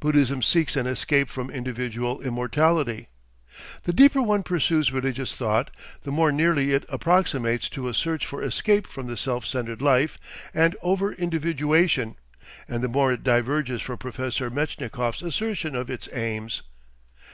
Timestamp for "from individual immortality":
1.28-3.06